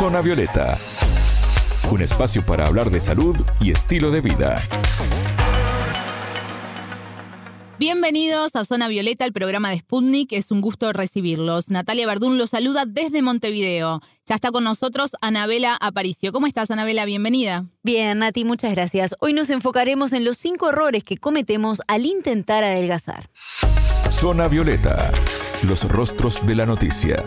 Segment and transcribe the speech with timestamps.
[0.00, 0.78] Zona Violeta,
[1.90, 4.58] un espacio para hablar de salud y estilo de vida.
[7.78, 10.32] Bienvenidos a Zona Violeta, el programa de Sputnik.
[10.32, 11.68] Es un gusto recibirlos.
[11.68, 14.00] Natalia Verdún los saluda desde Montevideo.
[14.24, 16.32] Ya está con nosotros Anabela Aparicio.
[16.32, 17.04] ¿Cómo estás, Anabela?
[17.04, 17.66] Bienvenida.
[17.82, 19.14] Bien, Nati, muchas gracias.
[19.20, 23.28] Hoy nos enfocaremos en los cinco errores que cometemos al intentar adelgazar.
[24.08, 25.12] Zona Violeta,
[25.68, 27.22] los rostros de la noticia.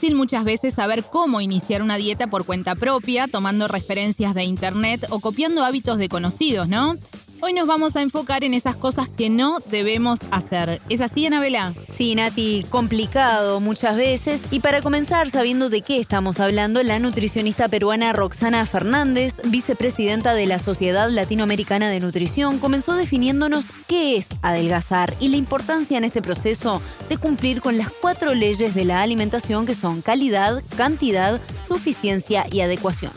[0.00, 5.06] Difícil muchas veces saber cómo iniciar una dieta por cuenta propia, tomando referencias de internet
[5.10, 6.96] o copiando hábitos de conocidos, ¿no?
[7.42, 10.78] Hoy nos vamos a enfocar en esas cosas que no debemos hacer.
[10.90, 11.72] ¿Es así, Anabela?
[11.88, 14.42] Sí, Nati, complicado muchas veces.
[14.50, 20.44] Y para comenzar, sabiendo de qué estamos hablando, la nutricionista peruana Roxana Fernández, vicepresidenta de
[20.44, 26.20] la Sociedad Latinoamericana de Nutrición, comenzó definiéndonos qué es adelgazar y la importancia en este
[26.20, 32.44] proceso de cumplir con las cuatro leyes de la alimentación que son calidad, cantidad, suficiencia
[32.52, 33.12] y adecuación.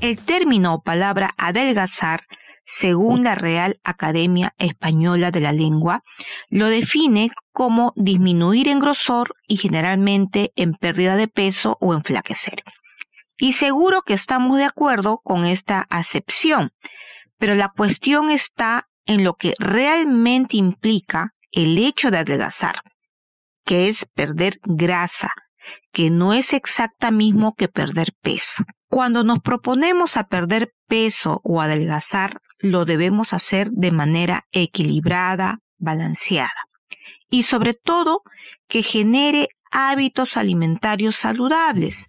[0.00, 2.20] El término o palabra adelgazar
[2.80, 6.02] según la Real Academia Española de la Lengua,
[6.48, 12.62] lo define como disminuir en grosor y generalmente en pérdida de peso o enflaquecer.
[13.36, 16.70] Y seguro que estamos de acuerdo con esta acepción,
[17.38, 22.82] pero la cuestión está en lo que realmente implica el hecho de adelgazar,
[23.64, 25.30] que es perder grasa,
[25.92, 28.64] que no es exacta mismo que perder peso.
[28.88, 36.50] Cuando nos proponemos a perder peso o adelgazar, lo debemos hacer de manera equilibrada, balanceada
[37.30, 38.22] y sobre todo
[38.68, 42.06] que genere hábitos alimentarios saludables.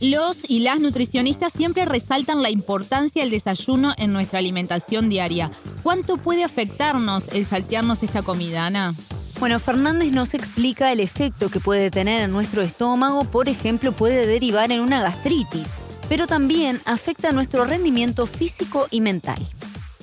[0.00, 5.50] Los y las nutricionistas siempre resaltan la importancia del desayuno en nuestra alimentación diaria.
[5.82, 8.92] ¿Cuánto puede afectarnos el saltearnos esta comida, Ana?
[9.40, 14.26] Bueno, Fernández nos explica el efecto que puede tener en nuestro estómago, por ejemplo, puede
[14.26, 15.68] derivar en una gastritis,
[16.08, 19.38] pero también afecta nuestro rendimiento físico y mental.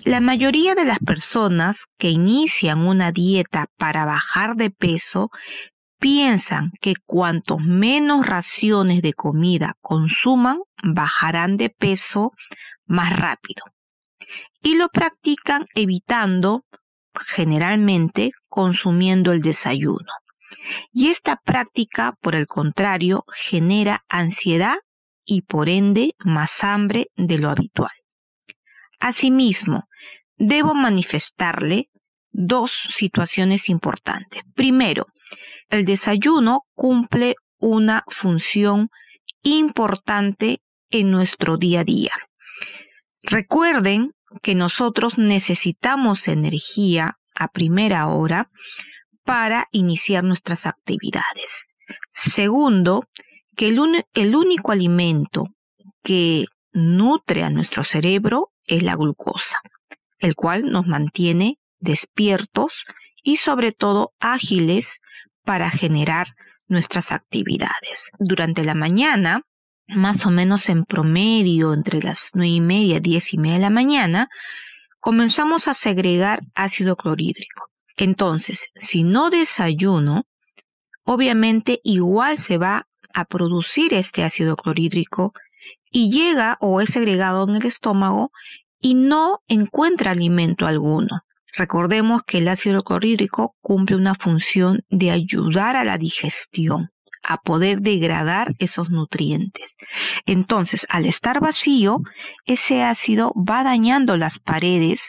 [0.06, 5.30] La mayoría de las personas que inician una dieta para bajar de peso
[6.00, 12.32] piensan que cuanto menos raciones de comida consuman, bajarán de peso
[12.88, 13.64] más rápido.
[14.64, 16.64] Y lo practican evitando
[17.36, 20.12] generalmente consumiendo el desayuno.
[20.92, 24.78] Y esta práctica, por el contrario, genera ansiedad
[25.26, 27.92] y por ende más hambre de lo habitual.
[29.02, 29.88] Asimismo,
[30.38, 31.90] debo manifestarle
[32.32, 34.44] dos situaciones importantes.
[34.56, 35.08] Primero,
[35.70, 38.90] el desayuno cumple una función
[39.44, 42.14] importante en nuestro día a día.
[43.24, 48.50] Recuerden que nosotros necesitamos energía a primera hora
[49.26, 51.50] para iniciar nuestras actividades.
[52.36, 53.06] Segundo,
[53.56, 55.48] que el, único alimento
[56.04, 59.60] que nutre a nuestro cerebro es la glucosa,
[60.20, 62.72] el cual nos mantiene despiertos
[63.22, 64.86] y sobre todo ágiles
[65.44, 66.28] para generar
[66.68, 68.00] nuestras actividades.
[68.18, 69.42] Durante la mañana,
[69.88, 73.70] más o menos en promedio entre las nueve y media, diez y media de la
[73.70, 74.30] mañana,
[75.00, 77.66] comenzamos a segregar ácido clorhídrico.
[77.98, 80.24] Entonces, si no desayuno,
[81.04, 85.34] obviamente igual se va a producir este ácido clorhídrico
[85.92, 88.32] y llega o es segregado en el estómago
[88.80, 91.22] y no encuentra alimento alguno.
[91.58, 96.90] Recordemos que el ácido clorhídrico cumple una función de ayudar a la digestión,
[97.24, 99.76] a poder degradar esos nutrientes.
[100.26, 101.98] Entonces, al estar vacío,
[102.46, 105.00] ese ácido va dañando las paredes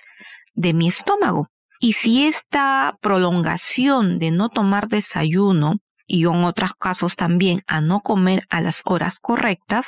[0.55, 1.49] de mi estómago.
[1.79, 5.77] Y si esta prolongación de no tomar desayuno
[6.07, 9.85] y en otros casos también a no comer a las horas correctas,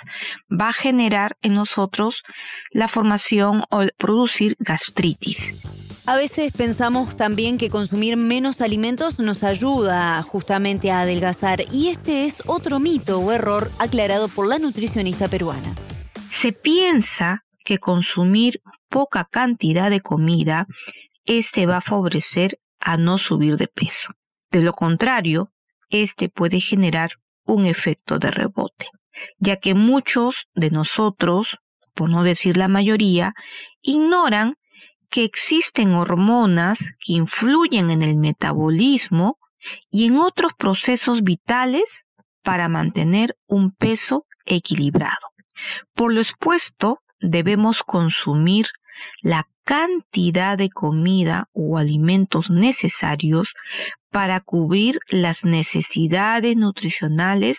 [0.50, 2.22] va a generar en nosotros
[2.70, 5.84] la formación o producir gastritis.
[6.06, 12.26] A veces pensamos también que consumir menos alimentos nos ayuda justamente a adelgazar y este
[12.26, 15.74] es otro mito o error aclarado por la nutricionista peruana.
[16.42, 18.60] Se piensa que consumir
[18.90, 20.66] poca cantidad de comida
[21.24, 24.12] este va a favorecer a no subir de peso.
[24.50, 25.53] De lo contrario,
[26.02, 27.10] este puede generar
[27.44, 28.86] un efecto de rebote,
[29.38, 31.46] ya que muchos de nosotros,
[31.94, 33.32] por no decir la mayoría,
[33.82, 34.54] ignoran
[35.10, 39.36] que existen hormonas que influyen en el metabolismo
[39.90, 41.84] y en otros procesos vitales
[42.42, 45.28] para mantener un peso equilibrado.
[45.94, 48.66] Por lo expuesto, debemos consumir
[49.22, 53.54] la cantidad de comida o alimentos necesarios
[54.10, 57.56] para cubrir las necesidades nutricionales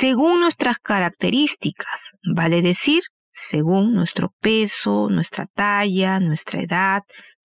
[0.00, 2.00] según nuestras características,
[2.34, 3.02] vale decir,
[3.50, 7.02] según nuestro peso, nuestra talla, nuestra edad,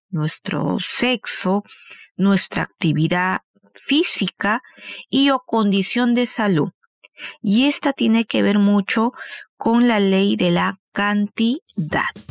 [0.09, 1.63] nuestro sexo,
[2.15, 3.41] nuestra actividad
[3.87, 4.61] física
[5.09, 6.69] y o condición de salud.
[7.41, 9.11] Y esta tiene que ver mucho
[9.57, 12.28] con la ley de la cantidad.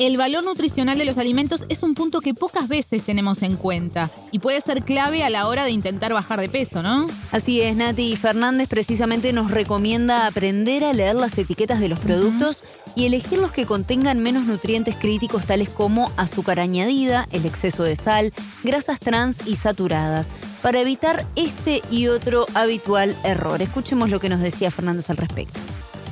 [0.00, 4.08] El valor nutricional de los alimentos es un punto que pocas veces tenemos en cuenta
[4.32, 7.06] y puede ser clave a la hora de intentar bajar de peso, ¿no?
[7.32, 12.62] Así es, Nati Fernández precisamente nos recomienda aprender a leer las etiquetas de los productos
[12.96, 17.94] y elegir los que contengan menos nutrientes críticos tales como azúcar añadida, el exceso de
[17.94, 18.32] sal,
[18.64, 20.28] grasas trans y saturadas
[20.62, 23.60] para evitar este y otro habitual error.
[23.60, 25.60] Escuchemos lo que nos decía Fernández al respecto.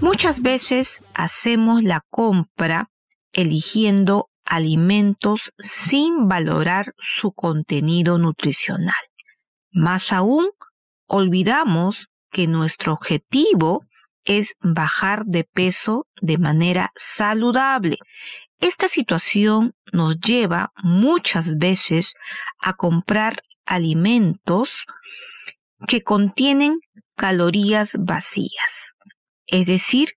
[0.02, 2.91] Muchas veces hacemos la compra
[3.38, 5.40] eligiendo alimentos
[5.88, 9.05] sin valorar su contenido nutricional.
[9.70, 10.49] Más aún,
[11.06, 13.85] olvidamos que nuestro objetivo
[14.25, 17.99] es bajar de peso de manera saludable.
[18.58, 22.12] Esta situación nos lleva muchas veces
[22.61, 24.69] a comprar alimentos
[25.87, 26.81] que contienen
[27.17, 28.73] calorías vacías,
[29.46, 30.08] es decir,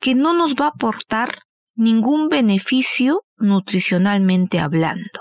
[0.00, 1.42] que no nos va a aportar
[1.74, 5.20] ningún beneficio nutricionalmente hablando.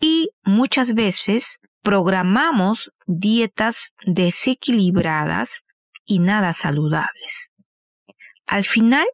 [0.00, 1.44] Y muchas veces
[1.82, 5.48] programamos dietas desequilibradas
[6.04, 7.48] y nada saludables.
[8.46, 9.06] Al final,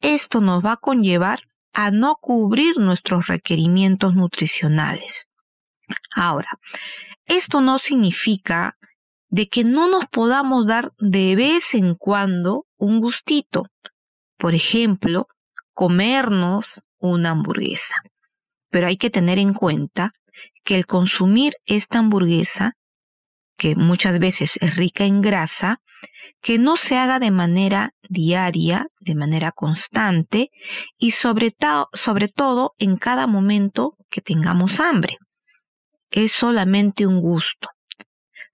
[0.00, 1.40] esto nos va a conllevar
[1.72, 5.28] a no cubrir nuestros requerimientos nutricionales.
[6.14, 6.50] Ahora,
[7.26, 8.76] esto no significa
[9.28, 13.66] de que no nos podamos dar de vez en cuando un gustito.
[14.36, 15.28] Por ejemplo,
[15.74, 16.66] comernos
[16.98, 17.94] una hamburguesa.
[18.70, 20.12] Pero hay que tener en cuenta
[20.64, 22.74] que el consumir esta hamburguesa,
[23.56, 25.80] que muchas veces es rica en grasa,
[26.40, 30.50] que no se haga de manera diaria, de manera constante
[30.98, 31.54] y sobre,
[31.92, 35.18] sobre todo en cada momento que tengamos hambre.
[36.10, 37.68] Es solamente un gusto.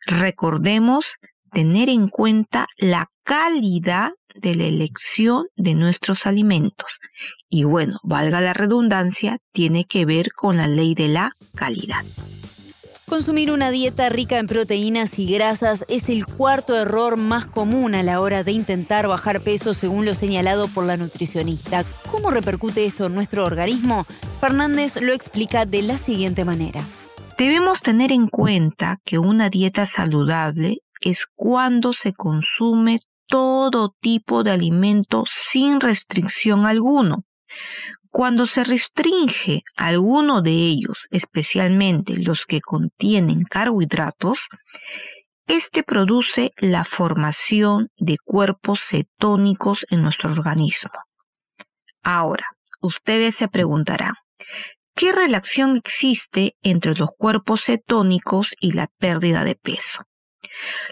[0.07, 1.05] Recordemos
[1.51, 6.89] tener en cuenta la calidad de la elección de nuestros alimentos.
[7.51, 12.05] Y bueno, valga la redundancia, tiene que ver con la ley de la calidad.
[13.09, 18.03] Consumir una dieta rica en proteínas y grasas es el cuarto error más común a
[18.03, 21.85] la hora de intentar bajar peso según lo señalado por la nutricionista.
[22.11, 24.05] ¿Cómo repercute esto en nuestro organismo?
[24.41, 26.81] Fernández lo explica de la siguiente manera.
[27.39, 34.53] Debemos tener en cuenta que una dieta saludable es cuando se consume todo tipo de
[34.53, 37.25] alimento sin restricción alguno.
[38.11, 44.39] Cuando se restringe alguno de ellos, especialmente los que contienen carbohidratos,
[45.47, 50.91] este produce la formación de cuerpos cetónicos en nuestro organismo.
[52.03, 52.47] Ahora,
[52.81, 54.15] ustedes se preguntarán,
[54.95, 60.05] ¿qué relación existe entre los cuerpos cetónicos y la pérdida de peso?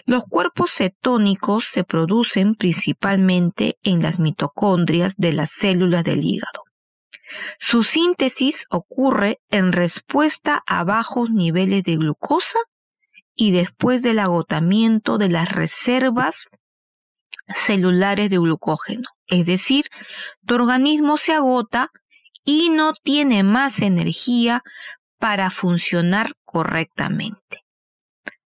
[0.05, 6.63] Los cuerpos cetónicos se producen principalmente en las mitocondrias de las células del hígado.
[7.59, 12.59] Su síntesis ocurre en respuesta a bajos niveles de glucosa
[13.35, 16.35] y después del agotamiento de las reservas
[17.67, 19.09] celulares de glucógeno.
[19.27, 19.85] Es decir,
[20.45, 21.89] tu organismo se agota
[22.43, 24.63] y no tiene más energía
[25.19, 27.63] para funcionar correctamente.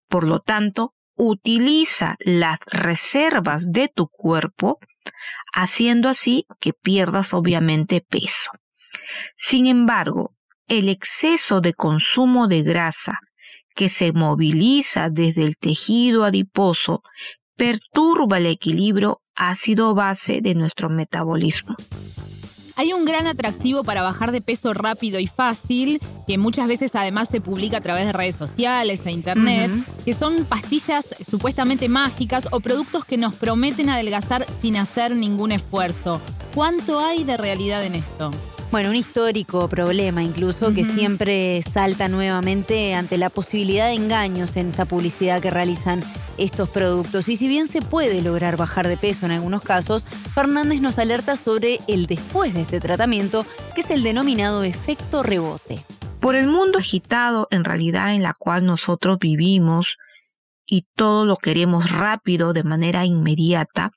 [0.07, 4.79] Por lo tanto, utiliza las reservas de tu cuerpo,
[5.53, 8.51] haciendo así que pierdas obviamente peso.
[9.49, 10.31] Sin embargo,
[10.67, 13.19] el exceso de consumo de grasa
[13.75, 17.01] que se moviliza desde el tejido adiposo
[17.57, 21.75] perturba el equilibrio ácido base de nuestro metabolismo.
[22.79, 27.27] Hay un gran atractivo para bajar de peso rápido y fácil, que muchas veces además
[27.27, 29.69] se publica a través de redes sociales e internet,
[30.05, 36.21] que son pastillas supuestamente mágicas o productos que nos prometen adelgazar sin hacer ningún esfuerzo.
[36.55, 38.31] ¿Cuánto hay de realidad en esto?
[38.71, 44.67] Bueno, un histórico problema incluso que siempre salta nuevamente ante la posibilidad de engaños en
[44.67, 46.01] esta publicidad que realizan
[46.37, 47.27] estos productos.
[47.29, 51.35] Y si bien se puede lograr bajar de peso en algunos casos, Fernández nos alerta
[51.35, 55.83] sobre el después de este tratamiento, que es el denominado efecto rebote.
[56.19, 59.97] Por el mundo agitado en realidad en la cual nosotros vivimos,
[60.69, 63.91] y todo lo queremos rápido de manera inmediata,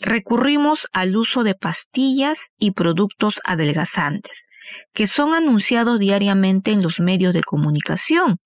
[0.00, 4.32] recurrimos al uso de pastillas y productos adelgazantes,
[4.92, 8.38] que son anunciados diariamente en los medios de comunicación,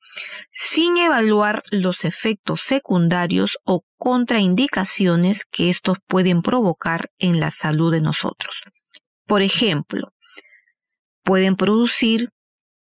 [0.74, 8.02] sin evaluar los efectos secundarios o contraindicaciones que estos pueden provocar en la salud de
[8.02, 8.54] nosotros.
[9.26, 10.12] Por ejemplo,
[11.24, 12.28] pueden producir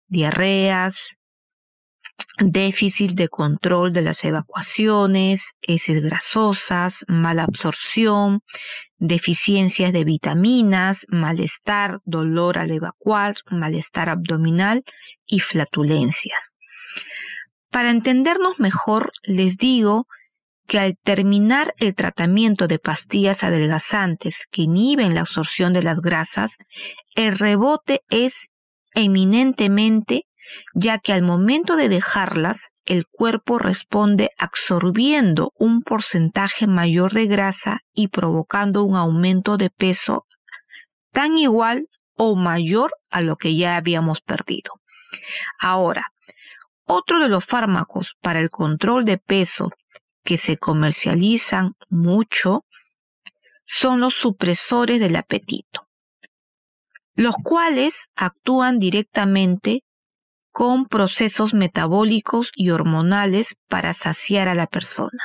[0.08, 0.96] diarreas,
[2.40, 8.42] déficit de control de las evacuaciones, heces grasosas, mala absorción,
[8.98, 14.84] deficiencias de vitaminas, malestar, dolor al evacuar, malestar abdominal
[15.26, 16.40] y flatulencias.
[17.72, 20.06] Para entendernos mejor, les digo
[20.68, 26.52] que al terminar el tratamiento de pastillas adelgazantes que inhiben la absorción de las grasas,
[27.16, 28.34] el rebote es
[28.94, 30.26] eminentemente
[30.74, 37.82] ya que al momento de dejarlas, el cuerpo responde absorbiendo un porcentaje mayor de grasa
[37.94, 40.26] y provocando un aumento de peso
[41.12, 44.74] tan igual o mayor a lo que ya habíamos perdido.
[45.60, 46.08] Ahora,
[46.86, 49.72] otro de los fármacos para el control de peso
[50.24, 52.66] que se comercializan mucho
[53.66, 55.88] son los supresores del apetito,
[57.16, 59.84] los cuales actúan directamente
[60.52, 65.24] con procesos metabólicos y hormonales para saciar a la persona.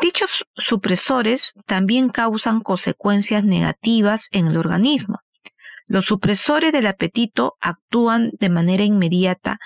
[0.00, 5.18] Dichos supresores también causan consecuencias negativas en el organismo.
[5.88, 9.58] Los supresores del apetito actúan de manera inmediata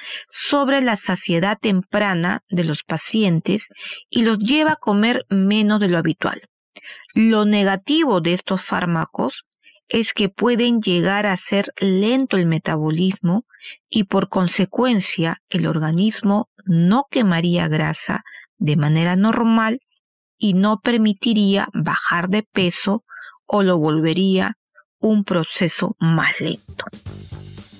[0.51, 3.67] sobre la saciedad temprana de los pacientes
[4.09, 6.41] y los lleva a comer menos de lo habitual.
[7.15, 9.43] Lo negativo de estos fármacos
[9.93, 13.45] es que pueden llegar a ser lento el metabolismo
[13.91, 18.25] y por consecuencia el organismo no quemaría grasa
[18.57, 19.81] de manera normal
[20.39, 23.05] y no permitiría bajar de peso
[23.45, 24.57] o lo volvería
[24.99, 26.85] un proceso más lento.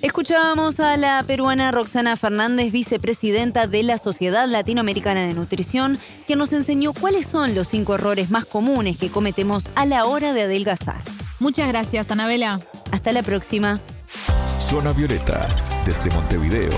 [0.03, 6.53] Escuchábamos a la peruana Roxana Fernández, vicepresidenta de la Sociedad Latinoamericana de Nutrición, que nos
[6.53, 11.02] enseñó cuáles son los cinco errores más comunes que cometemos a la hora de adelgazar.
[11.43, 12.61] Muchas gracias, Anabela.
[12.93, 13.81] Hasta la próxima.
[14.69, 15.45] Zona Violeta,
[15.85, 16.71] desde Montevideo,